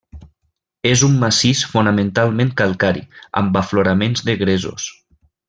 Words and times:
És 0.91 1.03
un 1.07 1.17
massís 1.23 1.61
fonamentalment 1.73 2.51
calcari, 2.63 3.05
amb 3.43 3.61
afloraments 3.63 4.27
de 4.31 4.39
gresos. 4.43 4.91